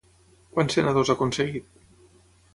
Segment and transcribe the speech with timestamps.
[0.55, 1.71] Quants senadors ha aconseguit?